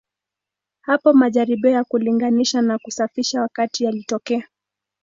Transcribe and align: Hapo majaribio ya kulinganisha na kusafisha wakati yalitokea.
Hapo 0.81 1.13
majaribio 1.13 1.71
ya 1.71 1.83
kulinganisha 1.83 2.61
na 2.61 2.79
kusafisha 2.79 3.41
wakati 3.41 3.83
yalitokea. 3.83 4.47